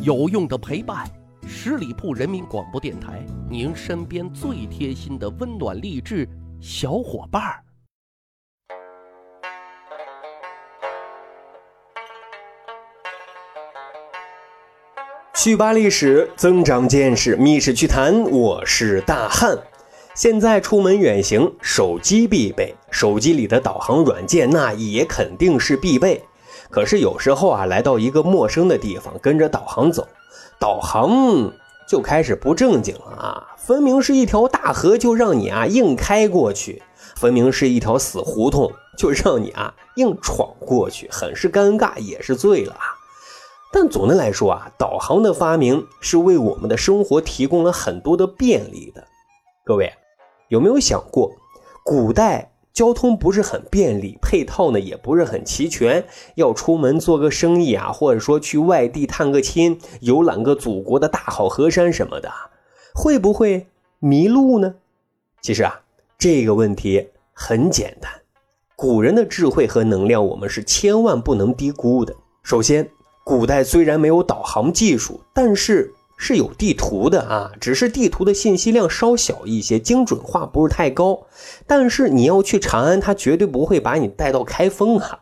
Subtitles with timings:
[0.00, 1.04] 有用的陪伴，
[1.44, 6.28] 十里铺人民广播电台，您身边最贴心的温暖励志
[6.60, 7.64] 小伙伴儿。
[15.34, 19.58] 趣扒历史，增长见识，密室趣谈，我是大汉。
[20.14, 26.22] 现在出门远行，手机必备，手机里的导航软件那也肯定是必备。
[26.70, 30.06] 可是有时候啊，来到一个陌生的地方，跟着导航走，
[30.58, 31.52] 导航
[31.88, 33.54] 就开始不正经了啊！
[33.56, 36.82] 分明是一条大河，就让你啊硬开过去；
[37.16, 42.96] 分明是一条死胡同，就让你啊硬闯过去，很是尴尬，也是醉了啊！
[43.72, 49.06] 但总的来说啊，导航的发明是为我们的生活提供了很多的便利的。
[49.64, 49.92] 各位
[50.48, 51.30] 有没有想过，
[51.84, 52.47] 古代
[52.78, 56.06] 交通不是很便利，配套呢也不是很齐全，
[56.36, 62.30] 要出门做个生意啊，或者说去外地探个亲，游览个祖国的大好河山什么的，
[62.94, 63.66] 会不会
[63.98, 64.76] 迷路呢？
[65.42, 65.80] 其实啊，
[66.16, 68.12] 这个问题很简单，
[68.76, 72.14] 古人的智慧和能量，我们是千万不能低估的。
[72.44, 72.88] 首先。
[73.24, 81.26] 古代虽然没有导航技术，但是是有地图的啊，只是地图的信息量稍小一些，精准化不是太高。
[81.66, 85.20] 但是你要去长安，他绝对不会把你带到开封啊。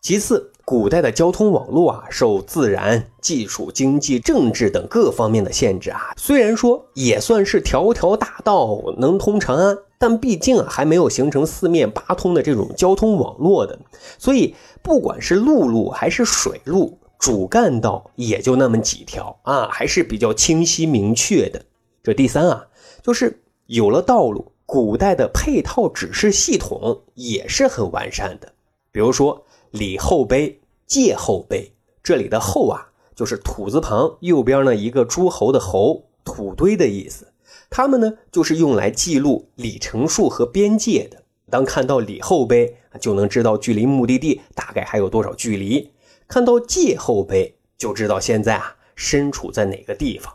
[0.00, 13.78] 其次，古代的交通网络啊，受自然、技术、经济、政治等各方面的限制啊，虽然说也算是条条大道能通长安，但毕竟啊还没有形成四面八通的这种交通网络的，
[14.18, 16.97] 所以不管是陆路还是水路。
[17.18, 21.64] 主干道也就那么几条啊，还是比较清晰明确的。
[22.02, 22.68] 这第三啊，
[23.02, 28.52] 就是有了道路，古代的配套指示系统也是很完善的。
[28.92, 37.26] 比如说李后碑、界后碑，这里的后啊，就是土字旁右边呢一个诸侯的侯，土堆的意思。
[37.68, 41.24] 他们呢就是用来记录里程数和边界的。
[41.50, 45.90] 当看到李后碑，就能知道距离目的地大概还有多少距离。
[46.28, 50.34] 看到界后碑就知道现在啊身处在哪个地方。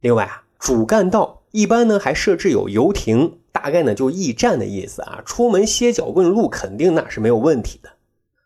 [0.00, 5.22] 另外啊，主干道一般呢还设置有游亭，大概呢就驿站的意思啊。
[5.24, 7.90] 出门歇脚问路肯定那是没有问题的。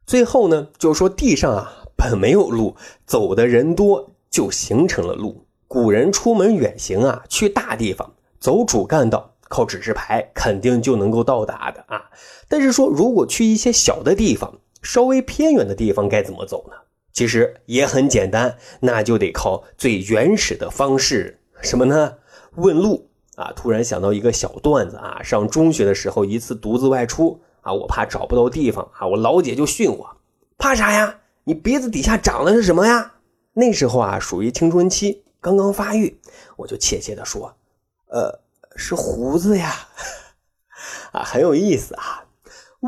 [0.07, 5.45] 最后呢，就说地上啊本没有路，走的人多就形成了路。
[5.67, 12.11] 古人出门远行啊，去大地方走主干道，靠指示牌肯定就能够到达的啊。
[12.49, 16.77] 但是说如果去一些小的地方，稍微偏远的地方该怎么走呢？
[17.15, 22.19] 其实也很简单，那就得靠最原始的方式，什么呢？
[22.57, 23.53] 问路啊！
[23.55, 30.17] 突然想到一个小段子啊，上中学的时候，一次独自外出啊，我怕找不到地方啊，我老姐就训我
[30.59, 31.21] ：“怕啥呀？
[31.45, 33.15] 你鼻子底下长的是什么呀？”
[33.55, 36.21] 那时候啊，属于青春期，刚刚发育，
[36.57, 37.55] 我就怯怯地说
[38.11, 38.41] ：“呃，
[38.75, 39.73] 是胡子呀。
[41.13, 42.24] ”啊，很有意思啊。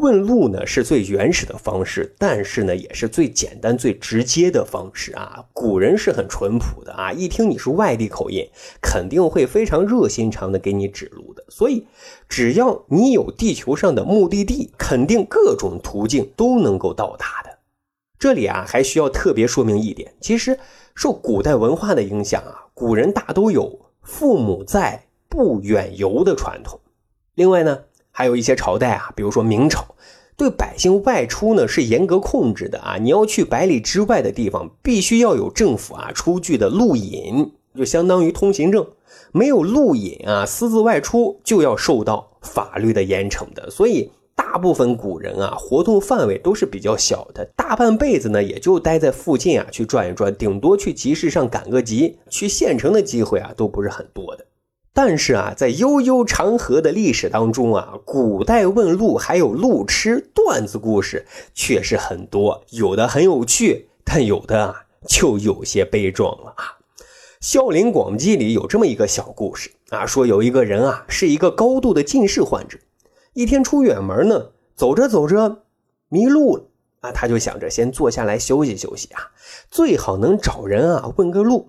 [0.00, 5.44] 问路呢是最原始的方式，但是呢也是最简单、最直接的方式啊。
[5.54, 8.46] 古人是很淳朴的啊，一听你是外地口音，
[8.82, 11.42] 肯定会非常热心肠的给你指路的。
[11.48, 11.86] 所以，
[12.28, 17.58] 只要你有地球上的目的地，肯定各种途径都能够到达的。
[18.18, 20.58] 这里啊还需要特别说明一点，其实
[20.94, 26.78] 受古代文化的影响啊，古人大都有父母在不远游的传统。
[27.34, 27.80] 另外呢。
[28.18, 29.84] 还有一些朝代啊，比如说明朝，
[30.38, 32.96] 对百姓外出呢是严格控制的啊。
[32.96, 38.86] 你要去百里之外的地方，必须要有政府啊出具的路引，就相当于通行证。
[39.32, 43.68] 没有路引啊，私自外出就要受到法律的严惩的。
[43.68, 54.46] 所以，大部分古人啊，活动范围都是比较小的，大半辈子呢也就待在附近啊去转一转，顶多去集市上赶个集，去县城的机会啊都不是很多的。
[54.96, 66.64] 但是啊，在悠悠长河的历史当中啊，古代问路还有路痴段子故事确实很多，有的很有趣，但有的啊就有些悲壮了啊。
[67.42, 72.78] 《孝陵广记》里有这么一个小故事啊，说有一个人啊是一个高度的近视患者，
[73.34, 75.58] 一天出远门呢，走着走着
[76.08, 76.64] 迷路了
[77.00, 79.30] 啊，他就想着先坐下来休息休息啊，
[79.70, 81.68] 最好能找人啊问个路。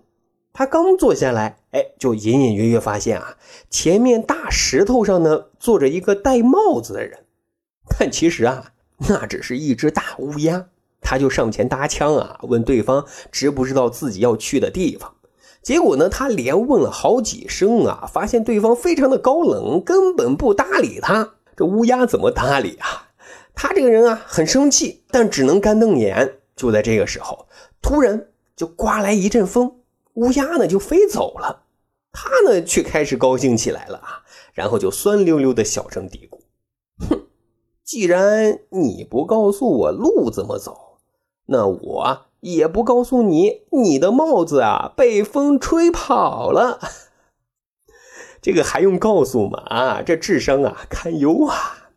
[0.54, 3.38] 他刚坐下来，哎，就隐隐约约发现啊，
[3.70, 7.20] 前面大石头上呢坐着一个戴帽子的人，
[8.00, 8.72] 但其实啊，
[9.08, 10.70] 那只是一只大乌鸦。
[11.00, 15.14] 他就上前搭腔啊，问对方知不知道自己要去的地方。
[15.62, 21.36] 结果呢，他连问了好几声啊，发现对方非常的高冷，根本不搭理他。
[21.56, 23.10] 这乌鸦怎么搭理啊？
[23.54, 26.40] 他这个人啊，很生气，但只能干瞪眼。
[26.56, 27.48] 就在这个时候，
[27.84, 28.26] 突然
[28.56, 29.76] 就刮来一阵风。
[30.16, 31.67] 乌鸦呢就飞走了。
[32.20, 36.40] 他呢却开始高兴起来了啊，然后就酸溜溜的小声嘀咕
[37.08, 37.28] ：“哼，
[37.84, 40.98] 既然你不告诉我路怎么走，
[41.46, 46.80] 那我也不告诉你，你的帽子啊被风吹跑了。
[48.42, 49.60] 这个还用告诉吗？
[49.68, 51.92] 啊，这智商啊堪忧啊！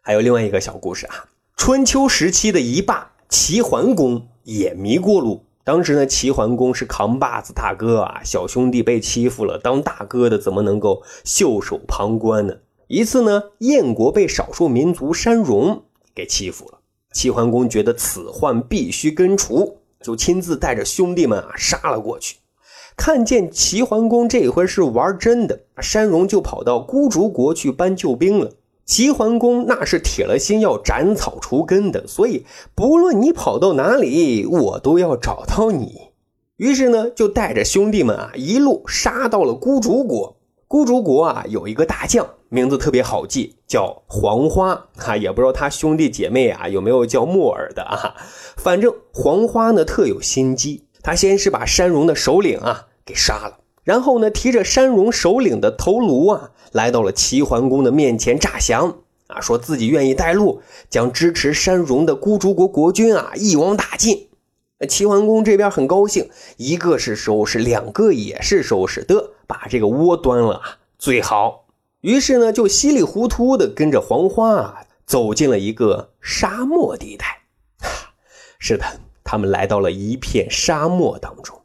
[0.00, 12.56] 还有另外一个小故事啊，春秋时期的一霸齐桓公也迷过路。”当时呢，齐桓公是扛把子大哥啊，小兄弟被欺负了，当大哥的怎么能够袖手旁观呢？
[12.88, 16.78] 一次呢，燕国被少数民族山戎给欺负了，
[17.12, 22.38] 齐桓公觉得此患必须根除，就亲自带着兄弟们啊杀了过去。
[22.96, 28.50] 看见齐桓公这回是玩真的，山戎就跑到孤竹国去搬救兵了。
[28.84, 32.44] 齐桓公那是铁了心要斩草除根的，所以
[32.74, 36.08] 不论你跑到哪里，我都要找到你。
[36.56, 40.36] 于是呢，就带着兄弟们啊，一路杀到了孤竹国。
[40.68, 44.88] 孤竹国啊，有一个大将，名字特别好记，叫黄花。
[44.96, 48.14] 哈，也不知道他兄弟姐妹啊有没有叫木耳的啊。
[48.56, 53.58] 反正黄花呢特有心机，他先是把山戎的首领啊给杀了。
[53.84, 64.28] 然后呢，提着山戎首领的头颅啊，来到了齐桓公的面前诈降啊，说自己愿意带路，将支持山戎的孤竹国国君啊一网打尽。
[64.88, 70.60] 齐桓公这边很高兴，一个是收拾，两个也是收拾的，把这个窝端了
[70.98, 71.66] 最好。
[72.02, 77.42] 于是呢，就稀里糊涂的跟着黄花啊，走进了一个沙漠地带。
[78.60, 78.84] 是的，
[79.24, 81.60] 他们来到了一片沙漠当中，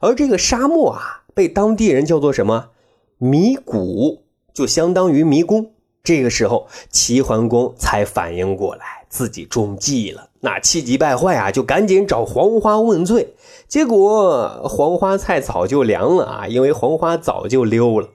[0.00, 1.24] 而这个沙漠啊。
[1.36, 2.70] 被当地人叫做什么
[3.18, 4.22] 迷谷，
[4.54, 5.72] 就相当于迷宫。
[6.02, 13.34] 这个时候，齐桓公才反应过来自己中计了，那气急败坏啊，就赶紧找黄花问罪。
[13.68, 18.08] 结果黄花菜早就凉了啊，因为黄花早就溜了。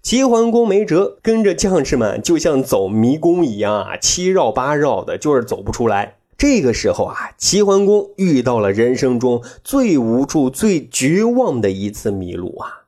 [0.00, 6.14] 齐桓公没辙，跟着将士们就像走迷宫一样啊，七绕八绕的，就是走不出来。
[6.36, 12.84] 这个时候啊，齐桓公遇到了人生中最无助、最绝望的一次迷路啊！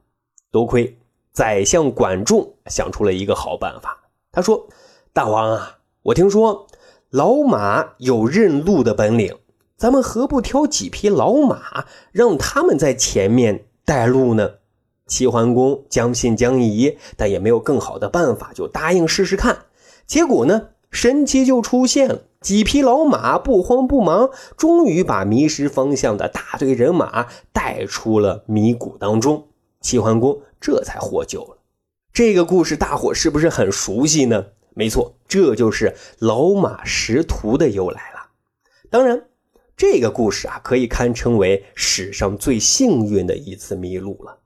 [0.50, 0.98] 多亏
[1.32, 4.04] 宰相管仲想出了一个好办法。
[4.32, 4.69] 他说
[5.12, 6.66] ：“大王啊，我听说
[7.10, 9.37] 老马有认路的本领，
[9.76, 14.50] 咱们何不挑几匹老马，让他们在前面带路呢？”
[15.06, 19.66] 齐桓公将信将疑，但也没有更好的办法，就答应试试看。
[20.04, 22.22] 结果呢，神奇就出现了。
[22.40, 29.48] 几匹老马不慌不忙，终于把迷失方向的大队人马带出了迷谷当中。
[29.80, 31.58] 齐桓公这才获救了。
[32.12, 34.46] 这个故事大伙是不是很熟悉呢？
[34.74, 38.28] 没错，这就是老马识途的由来了。
[38.90, 39.24] 当然，
[39.76, 44.38] 这个故事啊，可以堪称为史上最幸运的一次迷路了。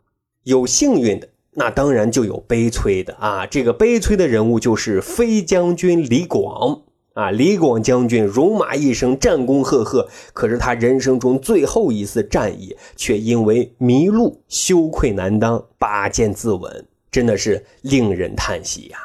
[0.45, 3.47] 有幸运的，那当然就有悲催的啊。
[3.47, 6.83] 这个悲催的人物就是飞将军李广。
[7.15, 10.09] 啊，李广将军戎马一生，战功赫赫。
[10.33, 18.99] 可是他人生中最后一次战役，却因为迷路，羞愧难当，拔剑自刎，真的是令人叹息呀。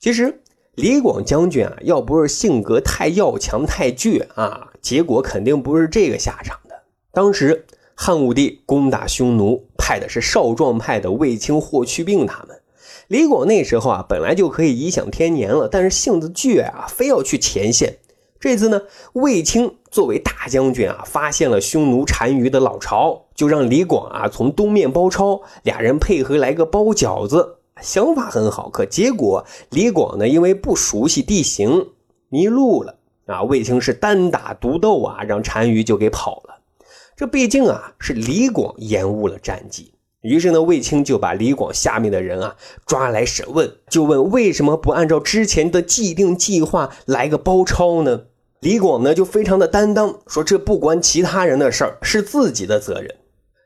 [0.00, 0.40] 其实，
[0.74, 6.74] 李广将军啊，要不是性格太要强、太倔啊，结果肯定不是这个下场的。
[7.12, 7.64] 当时
[7.94, 12.60] 汉武帝攻打匈奴，派的是少壮派的卫青、霍去病他们。
[13.08, 17.98] 李广那时候啊，本来就可以颐享天年了，但是性子倔啊，非要去前线。
[18.38, 18.82] 这次呢，
[19.14, 28.70] 卫青作为大将军啊，发现了匈奴单于的老巢，就让李广啊从东面包抄，俩人配合来个包饺子，想法很好。
[28.70, 31.88] 可结果李广呢，因为不熟悉地形，
[32.28, 32.94] 迷路了
[33.26, 33.42] 啊。
[33.42, 36.59] 卫青是单打独斗啊，让单于就给跑了。
[37.20, 39.92] 这毕竟啊，是李广延误了战机。
[40.22, 48.22] 于是呢，卫青就把李广下面的人啊抓来审问，就问为什么不按照之前的既定计划来个包抄呢？
[48.60, 53.14] 李广呢就非常的担当，说这不关其他人的事儿，是自己的责任。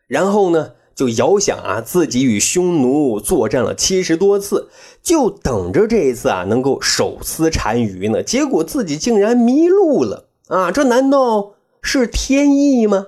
[0.08, 4.68] 然后呢就遥想啊，自己与匈奴作战了七十多次，
[5.00, 8.20] 就等着这一次啊能够手撕单于呢。
[8.20, 10.72] 结果自己竟然迷路了啊！
[10.72, 13.06] 这难道是天意吗？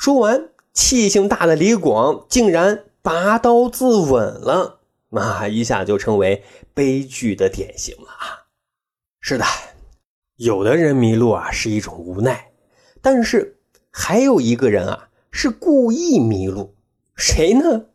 [0.00, 0.48] 说完。
[0.72, 4.80] 气性大的李广竟然拔刀自刎了，
[5.10, 6.42] 那一下就成为
[6.72, 8.46] 悲剧的典型了啊！
[9.20, 9.44] 是的，
[10.36, 12.52] 有的人迷路啊是一种无奈，
[13.02, 13.58] 但是
[13.90, 16.74] 还有一个人啊是故意迷路，
[17.14, 17.86] 谁呢？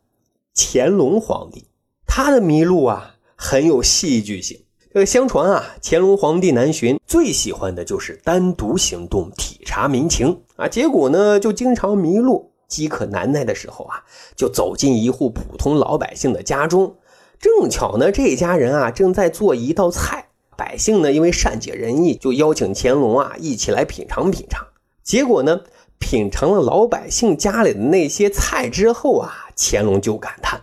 [0.53, 1.69] 乾隆皇帝，
[2.05, 4.64] 他的迷路啊很有戏剧性。
[4.95, 12.53] 呃相传啊，乾隆皇帝南巡最喜欢的就是单独行动，体察民情啊，结果呢就经常迷路。
[12.69, 14.01] 饥渴难耐的时候啊，
[14.37, 16.95] 就走进一户普通老百姓的家中。
[17.41, 24.65] 正巧呢，这家人啊正在做一道菜，百姓呢因为善解人意，就邀请乾隆啊一起来品尝品尝。
[25.03, 25.59] 结果呢，
[25.99, 30.61] 品尝了老百姓家里的那些菜之后啊，乾隆就感叹：“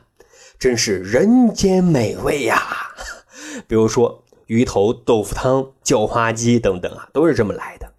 [0.59, 2.63] 真是人间美味呀！”
[3.69, 4.22] 比如说
[4.53, 7.91] 鱼头豆腐汤、叫花鸡等等啊，都是这么来的。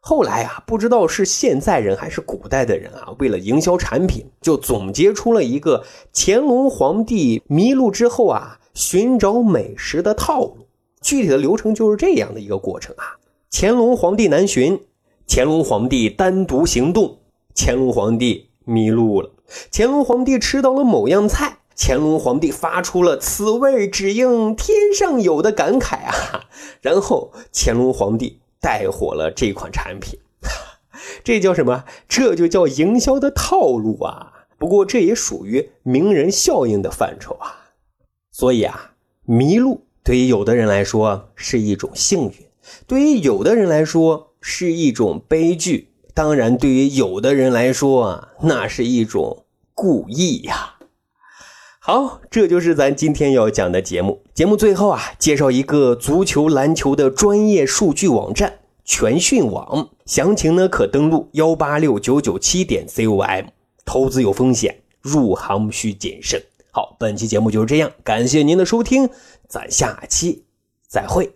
[0.00, 10.56] 后来啊，不知道是现在人还是古代的人啊，为了营销产品，就总结出了一个乾隆皇帝迷路之后啊，寻找美食的套路。
[11.02, 13.20] 具体的流程就是这样的一个过程啊：
[13.52, 14.80] 乾隆皇帝南巡，
[15.28, 17.18] 乾隆皇帝单独行动，
[17.54, 19.30] 乾隆皇帝迷路了，
[19.70, 26.46] 乾隆皇帝吃到了某样菜，乾隆皇帝发出了“此味只应天上有”的感慨啊，
[26.80, 28.40] 然后乾隆皇帝。
[28.60, 30.18] 带火了这款产品，
[31.22, 31.84] 这叫什么？
[32.08, 34.46] 这就叫营销的套路啊！
[34.56, 37.74] 不过这也属于名人效应的范畴啊。
[38.32, 38.92] 所以啊，
[39.26, 42.32] 迷路对于有的人来说是一种幸运，
[42.86, 50.76] 对于有的人来说是一种悲剧，当然对于有的人来说啊，那是一种故意呀。
[51.86, 54.22] 好，这就是咱今天要讲的节目。
[54.32, 59.90] 节目最后啊，介绍一个足球、篮球的专业数据网站——全讯网。
[60.06, 63.48] 详情呢，可登录幺八六九九七点 com。
[63.84, 66.42] 投资有风险，入行需谨慎。
[66.70, 69.10] 好，本期节目就是这样，感谢您的收听，
[69.46, 70.46] 咱下期
[70.88, 71.34] 再会。